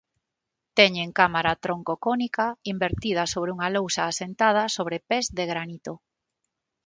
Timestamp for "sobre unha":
3.33-3.69